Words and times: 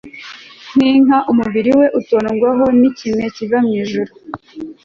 nk 0.75 0.81
inka 0.91 1.17
umubiri 1.31 1.71
we 1.79 1.85
utondwaho 1.99 2.65
n 2.79 2.81
ikime 2.89 3.25
kiva 3.35 3.57
mu 3.65 3.71
ijuru 3.81 4.11